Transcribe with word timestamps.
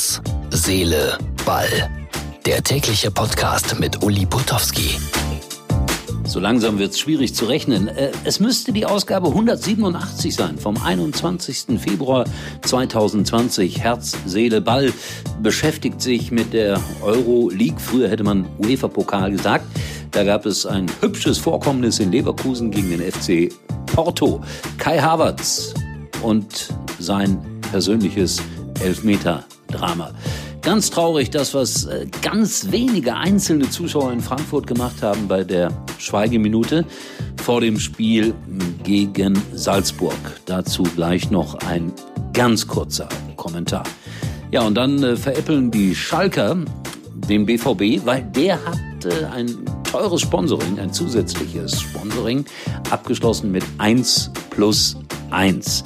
Herz, 0.00 0.22
Seele, 0.48 1.18
Ball. 1.44 1.68
Der 2.46 2.62
tägliche 2.62 3.10
Podcast 3.10 3.78
mit 3.78 4.02
Uli 4.02 4.24
Putowski. 4.24 4.98
So 6.24 6.40
langsam 6.40 6.78
wird 6.78 6.92
es 6.92 7.00
schwierig 7.00 7.34
zu 7.34 7.44
rechnen. 7.44 7.88
Äh, 7.88 8.10
es 8.24 8.40
müsste 8.40 8.72
die 8.72 8.86
Ausgabe 8.86 9.28
187 9.28 10.34
sein, 10.34 10.56
vom 10.56 10.82
21. 10.82 11.78
Februar 11.78 12.24
2020. 12.62 13.80
Herz, 13.80 14.16
Seele, 14.24 14.62
Ball 14.62 14.90
beschäftigt 15.42 16.00
sich 16.00 16.30
mit 16.30 16.54
der 16.54 16.80
Euro 17.02 17.50
League. 17.50 17.78
Früher 17.78 18.08
hätte 18.08 18.24
man 18.24 18.46
UEFA-Pokal 18.58 19.30
gesagt. 19.32 19.66
Da 20.12 20.24
gab 20.24 20.46
es 20.46 20.64
ein 20.64 20.86
hübsches 21.02 21.36
Vorkommnis 21.36 21.98
in 21.98 22.10
Leverkusen 22.10 22.70
gegen 22.70 22.88
den 22.88 23.02
FC 23.02 23.52
Porto. 23.84 24.40
Kai 24.78 24.98
Havertz 24.98 25.74
und 26.22 26.72
sein 26.98 27.38
persönliches 27.70 28.40
Elfmeter-Drama. 29.70 30.10
Ganz 30.62 30.90
traurig, 30.90 31.30
das, 31.30 31.54
was 31.54 31.86
äh, 31.86 32.06
ganz 32.22 32.70
wenige 32.70 33.16
einzelne 33.16 33.70
Zuschauer 33.70 34.12
in 34.12 34.20
Frankfurt 34.20 34.66
gemacht 34.66 35.02
haben 35.02 35.26
bei 35.26 35.42
der 35.42 35.72
Schweigeminute 35.98 36.84
vor 37.42 37.60
dem 37.60 37.78
Spiel 37.78 38.34
gegen 38.82 39.40
Salzburg. 39.54 40.14
Dazu 40.44 40.82
gleich 40.82 41.30
noch 41.30 41.54
ein 41.54 41.92
ganz 42.32 42.66
kurzer 42.66 43.08
Kommentar. 43.36 43.84
Ja, 44.50 44.62
und 44.62 44.74
dann 44.74 45.02
äh, 45.02 45.16
veräppeln 45.16 45.70
die 45.70 45.94
Schalker 45.94 46.56
den 47.28 47.46
BVB, 47.46 48.04
weil 48.04 48.22
der 48.22 48.58
hat 48.64 49.04
äh, 49.04 49.24
ein 49.32 49.56
teures 49.90 50.20
Sponsoring, 50.20 50.78
ein 50.78 50.92
zusätzliches 50.92 51.80
Sponsoring, 51.80 52.44
abgeschlossen 52.90 53.50
mit 53.50 53.64
1 53.78 54.30
plus 54.50 54.96
1. 55.30 55.84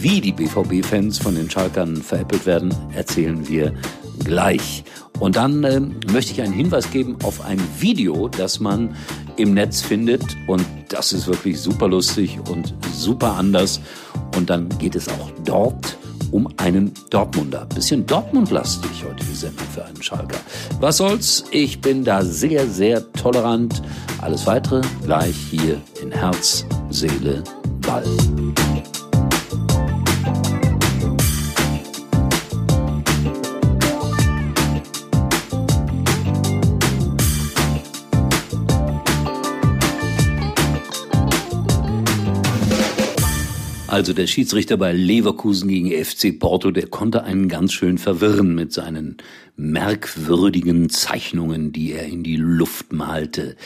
Wie 0.00 0.20
die 0.20 0.30
BVB-Fans 0.30 1.18
von 1.18 1.34
den 1.34 1.50
Schalkern 1.50 1.96
veräppelt 1.96 2.46
werden, 2.46 2.72
erzählen 2.94 3.48
wir 3.48 3.72
gleich. 4.24 4.84
Und 5.18 5.34
dann 5.34 5.64
äh, 5.64 5.80
möchte 6.12 6.30
ich 6.30 6.40
einen 6.40 6.52
Hinweis 6.52 6.92
geben 6.92 7.16
auf 7.24 7.44
ein 7.44 7.60
Video, 7.80 8.28
das 8.28 8.60
man 8.60 8.94
im 9.36 9.54
Netz 9.54 9.80
findet. 9.80 10.22
Und 10.46 10.64
das 10.88 11.12
ist 11.12 11.26
wirklich 11.26 11.60
super 11.60 11.88
lustig 11.88 12.38
und 12.48 12.74
super 12.94 13.32
anders. 13.32 13.80
Und 14.36 14.50
dann 14.50 14.68
geht 14.78 14.94
es 14.94 15.08
auch 15.08 15.32
dort 15.44 15.98
um 16.30 16.48
einen 16.58 16.92
Dortmunder. 17.10 17.66
Bisschen 17.74 18.06
Dortmund-lastig 18.06 19.04
heute 19.04 19.24
die 19.24 19.34
Sendung 19.34 19.66
für 19.74 19.84
einen 19.84 20.00
Schalker. 20.00 20.38
Was 20.78 20.98
soll's? 20.98 21.44
Ich 21.50 21.80
bin 21.80 22.04
da 22.04 22.22
sehr, 22.22 22.68
sehr 22.68 23.12
tolerant. 23.14 23.82
Alles 24.20 24.46
weitere 24.46 24.82
gleich 25.04 25.34
hier 25.50 25.80
in 26.00 26.12
Herz, 26.12 26.64
Seele, 26.90 27.42
Ball. 27.80 28.04
Also 43.98 44.12
der 44.12 44.28
Schiedsrichter 44.28 44.76
bei 44.76 44.92
Leverkusen 44.92 45.68
gegen 45.68 45.90
FC 45.90 46.38
Porto, 46.38 46.70
der 46.70 46.86
konnte 46.86 47.24
einen 47.24 47.48
ganz 47.48 47.72
schön 47.72 47.98
verwirren 47.98 48.54
mit 48.54 48.72
seinen 48.72 49.16
merkwürdigen 49.56 50.88
Zeichnungen, 50.88 51.72
die 51.72 51.94
er 51.94 52.04
in 52.04 52.22
die 52.22 52.36
Luft 52.36 52.92
malte. 52.92 53.56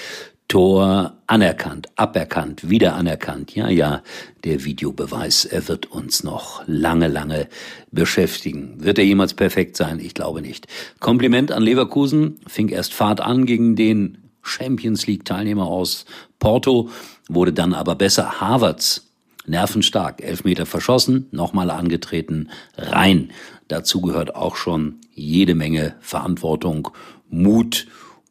Tor 0.48 1.18
anerkannt, 1.26 1.88
aberkannt, 1.96 2.70
wieder 2.70 2.94
anerkannt. 2.94 3.54
Ja, 3.54 3.68
ja, 3.68 4.02
der 4.44 4.64
Videobeweis, 4.64 5.44
er 5.44 5.68
wird 5.68 5.92
uns 5.92 6.24
noch 6.24 6.62
lange, 6.66 7.08
lange 7.08 7.46
beschäftigen. 7.90 8.82
Wird 8.82 8.96
er 8.96 9.04
jemals 9.04 9.34
perfekt 9.34 9.76
sein? 9.76 10.00
Ich 10.00 10.14
glaube 10.14 10.40
nicht. 10.40 10.66
Kompliment 10.98 11.52
an 11.52 11.62
Leverkusen, 11.62 12.40
fing 12.46 12.70
erst 12.70 12.94
Fahrt 12.94 13.20
an 13.20 13.44
gegen 13.44 13.76
den 13.76 14.16
Champions 14.40 15.06
League 15.06 15.26
Teilnehmer 15.26 15.66
aus 15.66 16.06
Porto, 16.38 16.88
wurde 17.28 17.52
dann 17.52 17.74
aber 17.74 17.96
besser. 17.96 18.40
Harvards 18.40 19.11
Nervenstark, 19.46 20.22
Elfmeter 20.22 20.66
verschossen, 20.66 21.26
nochmal 21.30 21.70
angetreten, 21.70 22.50
rein. 22.76 23.30
Dazu 23.68 24.00
gehört 24.00 24.34
auch 24.34 24.56
schon 24.56 25.00
jede 25.12 25.54
Menge 25.54 25.96
Verantwortung, 26.00 26.88
Mut 27.28 27.86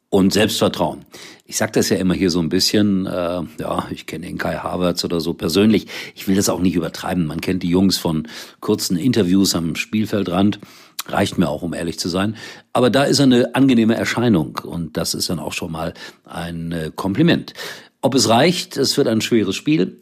und 0.09 0.33
Selbstvertrauen. 0.33 1.05
Ich 1.45 1.57
sage 1.57 1.73
das 1.73 1.89
ja 1.89 1.97
immer 1.97 2.13
hier 2.13 2.29
so 2.29 2.39
ein 2.39 2.49
bisschen, 2.49 3.05
äh, 3.05 3.41
ja, 3.59 3.87
ich 3.91 4.05
kenne 4.05 4.27
den 4.27 4.37
Kai 4.37 4.55
Havertz 4.55 5.03
oder 5.03 5.19
so 5.19 5.33
persönlich. 5.33 5.87
Ich 6.15 6.27
will 6.27 6.35
das 6.35 6.49
auch 6.49 6.59
nicht 6.59 6.75
übertreiben. 6.75 7.25
Man 7.25 7.41
kennt 7.41 7.63
die 7.63 7.69
Jungs 7.69 7.97
von 7.97 8.27
kurzen 8.59 8.97
Interviews 8.97 9.55
am 9.55 9.75
Spielfeldrand. 9.75 10.59
Reicht 11.07 11.37
mir 11.37 11.49
auch, 11.49 11.61
um 11.61 11.73
ehrlich 11.73 11.97
zu 11.97 12.09
sein. 12.09 12.35
Aber 12.73 12.89
da 12.89 13.03
ist 13.03 13.19
er 13.19 13.23
eine 13.23 13.55
angenehme 13.55 13.95
Erscheinung 13.95 14.59
und 14.63 14.97
das 14.97 15.13
ist 15.13 15.29
dann 15.29 15.39
auch 15.39 15.53
schon 15.53 15.71
mal 15.71 15.93
ein 16.25 16.71
äh, 16.71 16.91
Kompliment. 16.95 17.53
Ob 18.01 18.15
es 18.15 18.29
reicht, 18.29 18.77
es 18.77 18.97
wird 18.97 19.07
ein 19.07 19.21
schweres 19.21 19.55
Spiel. 19.55 20.01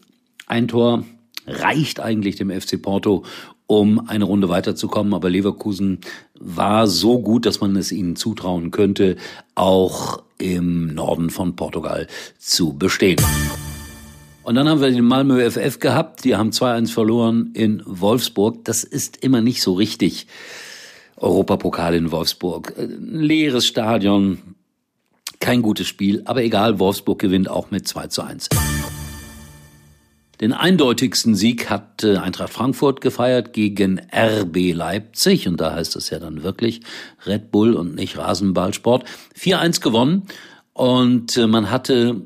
Ein 0.49 0.67
Tor 0.67 1.03
reicht 1.45 1.99
eigentlich 1.99 2.35
dem 2.35 2.49
FC 2.49 2.81
Porto, 2.81 3.23
um 3.67 4.09
eine 4.09 4.25
Runde 4.25 4.49
weiterzukommen. 4.49 5.13
Aber 5.13 5.29
Leverkusen 5.29 5.99
war 6.39 6.87
so 6.87 7.19
gut, 7.19 7.45
dass 7.45 7.61
man 7.61 7.75
es 7.75 7.91
ihnen 7.91 8.15
zutrauen 8.15 8.71
könnte, 8.71 9.15
auch 9.53 10.23
im 10.39 10.87
Norden 10.87 11.29
von 11.29 11.55
Portugal 11.55 12.07
zu 12.39 12.73
bestehen. 12.73 13.21
Und 14.41 14.55
dann 14.55 14.67
haben 14.67 14.81
wir 14.81 14.89
den 14.89 15.05
Malmö 15.05 15.39
FF 15.51 15.77
gehabt. 15.77 16.23
Die 16.23 16.35
haben 16.35 16.49
2-1 16.49 16.91
verloren 16.91 17.51
in 17.53 17.83
Wolfsburg. 17.85 18.65
Das 18.65 18.83
ist 18.83 19.23
immer 19.23 19.41
nicht 19.41 19.61
so 19.61 19.73
richtig. 19.73 20.25
Europapokal 21.15 21.93
in 21.93 22.11
Wolfsburg. 22.11 22.73
Ein 22.75 23.19
leeres 23.19 23.67
Stadion. 23.67 24.39
Kein 25.39 25.61
gutes 25.61 25.87
Spiel. 25.87 26.23
Aber 26.25 26.41
egal, 26.41 26.79
Wolfsburg 26.79 27.19
gewinnt 27.19 27.51
auch 27.51 27.69
mit 27.69 27.87
2 27.87 28.07
zu 28.07 28.23
1. 28.23 28.49
Den 30.41 30.53
eindeutigsten 30.53 31.35
Sieg 31.35 31.69
hat 31.69 32.03
äh, 32.03 32.17
Eintracht 32.17 32.53
Frankfurt 32.53 33.01
gefeiert 33.01 33.51
gegen 33.51 33.99
RB 33.99 34.73
Leipzig. 34.73 35.47
Und 35.47 35.59
da 35.59 35.73
heißt 35.73 35.95
es 35.97 36.09
ja 36.09 36.19
dann 36.19 36.43
wirklich 36.43 36.81
Red 37.25 37.51
Bull 37.51 37.73
und 37.73 37.95
nicht 37.95 38.17
Rasenballsport. 38.17 39.03
4-1 39.37 39.81
gewonnen. 39.81 40.23
Und 40.73 41.35
äh, 41.35 41.47
man 41.47 41.69
hatte 41.71 42.21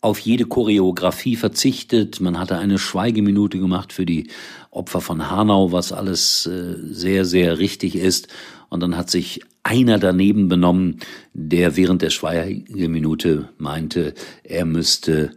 auf 0.00 0.20
jede 0.20 0.44
Choreografie 0.44 1.34
verzichtet. 1.34 2.20
Man 2.20 2.38
hatte 2.38 2.58
eine 2.58 2.78
Schweigeminute 2.78 3.58
gemacht 3.58 3.92
für 3.92 4.06
die 4.06 4.28
Opfer 4.70 5.00
von 5.00 5.28
Hanau, 5.28 5.72
was 5.72 5.90
alles 5.90 6.46
äh, 6.46 6.76
sehr, 6.90 7.24
sehr 7.24 7.58
richtig 7.58 7.96
ist. 7.96 8.28
Und 8.68 8.80
dann 8.80 8.96
hat 8.96 9.10
sich 9.10 9.40
einer 9.64 9.98
daneben 9.98 10.46
benommen, 10.46 11.00
der 11.32 11.76
während 11.76 12.02
der 12.02 12.10
Schweigeminute 12.10 13.48
meinte, 13.58 14.14
er 14.44 14.64
müsste 14.64 15.32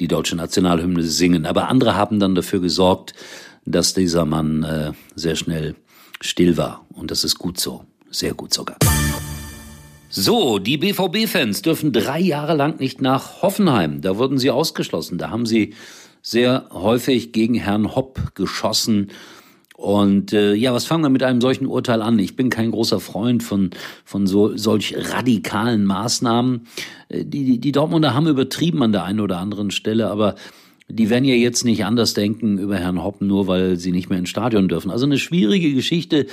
die 0.00 0.08
deutsche 0.08 0.36
Nationalhymne 0.36 1.02
singen. 1.02 1.46
Aber 1.46 1.68
andere 1.68 1.94
haben 1.96 2.18
dann 2.18 2.34
dafür 2.34 2.60
gesorgt, 2.60 3.14
dass 3.64 3.94
dieser 3.94 4.24
Mann 4.24 4.62
äh, 4.62 4.92
sehr 5.14 5.36
schnell 5.36 5.74
still 6.20 6.56
war. 6.56 6.84
Und 6.92 7.10
das 7.10 7.24
ist 7.24 7.38
gut 7.38 7.58
so. 7.58 7.84
Sehr 8.10 8.34
gut 8.34 8.54
sogar. 8.54 8.76
So, 10.08 10.60
die 10.60 10.76
BVB-Fans 10.76 11.62
dürfen 11.62 11.92
drei 11.92 12.20
Jahre 12.20 12.54
lang 12.54 12.78
nicht 12.78 13.02
nach 13.02 13.42
Hoffenheim. 13.42 14.00
Da 14.00 14.16
wurden 14.16 14.38
sie 14.38 14.50
ausgeschlossen. 14.50 15.18
Da 15.18 15.30
haben 15.30 15.46
sie 15.46 15.74
sehr 16.22 16.68
häufig 16.72 17.32
gegen 17.32 17.54
Herrn 17.54 17.94
Hopp 17.96 18.34
geschossen 18.34 19.10
und 19.76 20.32
äh, 20.32 20.54
ja, 20.54 20.72
was 20.72 20.86
fangen 20.86 21.02
wir 21.02 21.10
mit 21.10 21.24
einem 21.24 21.40
solchen 21.40 21.66
Urteil 21.66 22.00
an? 22.00 22.18
Ich 22.20 22.36
bin 22.36 22.48
kein 22.48 22.70
großer 22.70 23.00
Freund 23.00 23.42
von, 23.42 23.70
von 24.04 24.26
so, 24.28 24.56
solch 24.56 24.94
radikalen 24.96 25.84
Maßnahmen. 25.84 26.66
Äh, 27.08 27.24
die, 27.24 27.44
die, 27.44 27.58
die 27.58 27.72
Dortmunder 27.72 28.14
haben 28.14 28.28
übertrieben 28.28 28.82
an 28.84 28.92
der 28.92 29.02
einen 29.04 29.20
oder 29.20 29.38
anderen 29.38 29.72
Stelle, 29.72 30.10
aber 30.10 30.36
die 30.88 31.10
werden 31.10 31.24
ja 31.24 31.34
jetzt 31.34 31.64
nicht 31.64 31.84
anders 31.84 32.14
denken 32.14 32.58
über 32.58 32.76
Herrn 32.76 33.02
Hoppen, 33.02 33.26
nur 33.26 33.48
weil 33.48 33.76
sie 33.76 33.90
nicht 33.90 34.10
mehr 34.10 34.18
ins 34.18 34.28
Stadion 34.28 34.68
dürfen. 34.68 34.92
Also 34.92 35.06
eine 35.06 35.18
schwierige 35.18 35.74
Geschichte. 35.74 36.26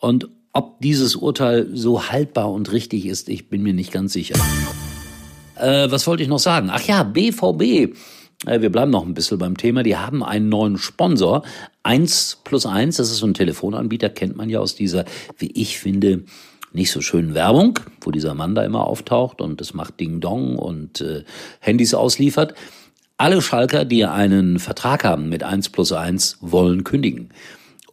Und 0.00 0.28
ob 0.52 0.80
dieses 0.80 1.14
Urteil 1.14 1.68
so 1.74 2.08
haltbar 2.10 2.50
und 2.50 2.72
richtig 2.72 3.06
ist, 3.06 3.28
ich 3.28 3.48
bin 3.48 3.62
mir 3.62 3.74
nicht 3.74 3.92
ganz 3.92 4.12
sicher. 4.12 4.34
Äh, 5.54 5.88
was 5.90 6.06
wollte 6.08 6.24
ich 6.24 6.28
noch 6.28 6.40
sagen? 6.40 6.68
Ach 6.72 6.82
ja, 6.82 7.04
BVB. 7.04 7.94
Äh, 8.46 8.60
wir 8.60 8.70
bleiben 8.70 8.90
noch 8.90 9.04
ein 9.04 9.14
bisschen 9.14 9.38
beim 9.38 9.56
Thema. 9.56 9.82
Die 9.82 9.96
haben 9.96 10.22
einen 10.22 10.48
neuen 10.48 10.78
Sponsor. 10.78 11.42
Eins 11.82 12.38
plus 12.44 12.66
eins, 12.66 12.96
das 12.96 13.10
ist 13.10 13.18
so 13.18 13.26
ein 13.26 13.34
Telefonanbieter, 13.34 14.10
kennt 14.10 14.36
man 14.36 14.50
ja 14.50 14.60
aus 14.60 14.74
dieser, 14.74 15.04
wie 15.38 15.50
ich 15.52 15.78
finde, 15.78 16.24
nicht 16.72 16.90
so 16.90 17.00
schönen 17.00 17.34
Werbung, 17.34 17.78
wo 18.02 18.10
dieser 18.10 18.34
Mann 18.34 18.54
da 18.54 18.62
immer 18.62 18.86
auftaucht 18.86 19.40
und 19.40 19.60
das 19.60 19.72
macht 19.72 20.00
Ding 20.00 20.20
Dong 20.20 20.56
und 20.56 21.00
äh, 21.00 21.24
Handys 21.60 21.94
ausliefert. 21.94 22.54
Alle 23.16 23.42
Schalker, 23.42 23.84
die 23.84 24.04
einen 24.04 24.58
Vertrag 24.58 25.02
haben 25.02 25.28
mit 25.28 25.42
eins 25.42 25.70
plus 25.70 25.92
eins, 25.92 26.36
wollen 26.40 26.84
kündigen. 26.84 27.30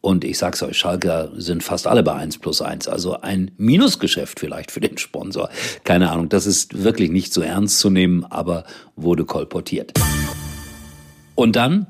Und 0.02 0.24
ich 0.24 0.38
sag's 0.38 0.62
euch, 0.62 0.78
Schalker 0.78 1.32
sind 1.36 1.64
fast 1.64 1.88
alle 1.88 2.04
bei 2.04 2.14
eins 2.14 2.38
plus 2.38 2.62
eins. 2.62 2.88
Also 2.88 3.22
ein 3.22 3.50
Minusgeschäft 3.58 4.40
vielleicht 4.40 4.70
für 4.70 4.82
den 4.82 5.00
Sponsor. 5.00 5.50
Keine 5.84 6.12
Ahnung, 6.12 6.30
das 6.30 6.46
ist 6.46 6.84
wirklich 6.84 7.10
nicht 7.10 7.34
so 7.34 7.42
ernst 7.42 7.80
zu 7.80 7.90
nehmen, 7.90 8.24
aber 8.24 8.66
wurde 8.96 9.26
kolportiert. 9.26 9.94
Und 11.36 11.56
dann 11.56 11.88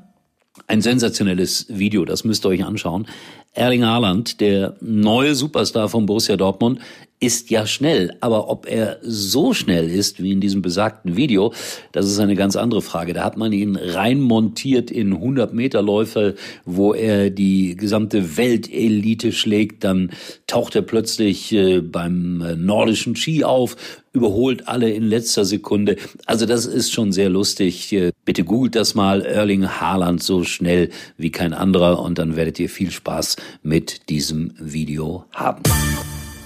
Ein 0.68 0.80
sensationelles 0.80 1.66
Video, 1.68 2.04
das 2.04 2.24
müsst 2.24 2.44
ihr 2.44 2.48
euch 2.48 2.64
anschauen. 2.64 3.06
Erling 3.52 3.84
Haaland, 3.84 4.40
der 4.40 4.76
neue 4.80 5.34
Superstar 5.34 5.88
von 5.88 6.06
Borussia 6.06 6.36
Dortmund, 6.36 6.80
ist 7.20 7.50
ja 7.50 7.66
schnell. 7.66 8.16
Aber 8.20 8.48
ob 8.48 8.66
er 8.66 8.98
so 9.02 9.54
schnell 9.54 9.88
ist 9.90 10.22
wie 10.22 10.32
in 10.32 10.40
diesem 10.40 10.62
besagten 10.62 11.16
Video, 11.16 11.52
das 11.92 12.06
ist 12.06 12.18
eine 12.18 12.34
ganz 12.34 12.56
andere 12.56 12.82
Frage. 12.82 13.12
Da 13.12 13.22
hat 13.22 13.36
man 13.36 13.52
ihn 13.52 13.76
reinmontiert 13.76 14.90
in 14.90 15.12
100 15.12 15.54
Meter 15.54 15.82
Läufe, 15.82 16.34
wo 16.64 16.94
er 16.94 17.30
die 17.30 17.76
gesamte 17.76 18.36
Weltelite 18.36 19.32
schlägt. 19.32 19.84
Dann 19.84 20.10
taucht 20.46 20.74
er 20.74 20.82
plötzlich 20.82 21.52
äh, 21.52 21.80
beim 21.80 22.40
äh, 22.40 22.56
nordischen 22.56 23.14
Ski 23.14 23.44
auf, 23.44 23.76
überholt 24.12 24.68
alle 24.68 24.90
in 24.90 25.04
letzter 25.04 25.44
Sekunde. 25.44 25.96
Also 26.24 26.46
das 26.46 26.66
ist 26.66 26.92
schon 26.92 27.12
sehr 27.12 27.28
lustig. 27.28 27.94
Bitte 28.26 28.42
googelt 28.42 28.74
das 28.74 28.96
mal. 28.96 29.24
Erling 29.24 29.68
Haaland 29.68 30.20
so 30.20 30.42
schnell 30.42 30.90
wie 31.16 31.30
kein 31.30 31.54
anderer 31.54 32.00
und 32.00 32.18
dann 32.18 32.34
werdet 32.34 32.58
ihr 32.58 32.68
viel 32.68 32.90
Spaß 32.90 33.36
mit 33.62 34.10
diesem 34.10 34.52
Video 34.58 35.24
haben. 35.32 35.62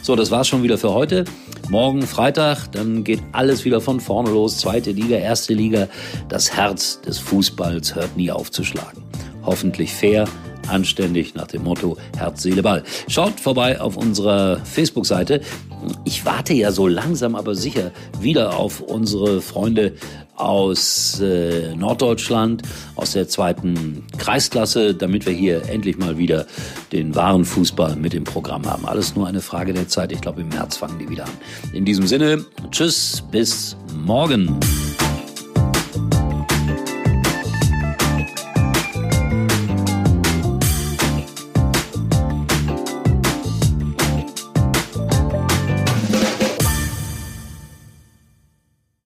So, 0.02 0.14
das 0.14 0.30
war's 0.30 0.46
schon 0.46 0.62
wieder 0.62 0.76
für 0.76 0.92
heute. 0.92 1.24
Morgen 1.70 2.02
Freitag, 2.02 2.70
dann 2.72 3.02
geht 3.02 3.22
alles 3.32 3.64
wieder 3.64 3.80
von 3.80 3.98
vorne 3.98 4.30
los. 4.30 4.58
Zweite 4.58 4.90
Liga, 4.90 5.16
erste 5.16 5.54
Liga. 5.54 5.88
Das 6.28 6.54
Herz 6.54 7.00
des 7.00 7.18
Fußballs 7.18 7.94
hört 7.94 8.14
nie 8.14 8.30
auf 8.30 8.50
zu 8.50 8.62
schlagen. 8.62 9.02
Hoffentlich 9.42 9.94
fair, 9.94 10.28
anständig 10.68 11.34
nach 11.34 11.46
dem 11.46 11.64
Motto 11.64 11.96
Herz, 12.16 12.42
Seele, 12.42 12.62
Ball. 12.62 12.84
Schaut 13.08 13.40
vorbei 13.40 13.80
auf 13.80 13.96
unserer 13.96 14.58
Facebook-Seite. 14.64 15.40
Ich 16.04 16.24
warte 16.24 16.54
ja 16.54 16.72
so 16.72 16.86
langsam 16.86 17.34
aber 17.34 17.54
sicher 17.54 17.90
wieder 18.20 18.56
auf 18.56 18.80
unsere 18.80 19.40
Freunde 19.40 19.94
aus 20.40 21.20
äh, 21.20 21.74
Norddeutschland, 21.76 22.62
aus 22.96 23.12
der 23.12 23.28
zweiten 23.28 24.04
Kreisklasse, 24.18 24.94
damit 24.94 25.26
wir 25.26 25.34
hier 25.34 25.68
endlich 25.68 25.98
mal 25.98 26.18
wieder 26.18 26.46
den 26.92 27.14
wahren 27.14 27.44
Fußball 27.44 27.96
mit 27.96 28.14
im 28.14 28.24
Programm 28.24 28.66
haben. 28.66 28.86
Alles 28.86 29.14
nur 29.14 29.26
eine 29.26 29.42
Frage 29.42 29.74
der 29.74 29.88
Zeit. 29.88 30.12
Ich 30.12 30.20
glaube, 30.20 30.40
im 30.40 30.48
März 30.48 30.78
fangen 30.78 30.98
die 30.98 31.08
wieder 31.08 31.24
an. 31.24 31.32
In 31.72 31.84
diesem 31.84 32.06
Sinne, 32.06 32.44
tschüss, 32.70 33.22
bis 33.30 33.76
morgen. 33.94 34.58